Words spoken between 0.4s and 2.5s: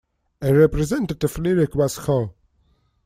A representative lyric was Ho!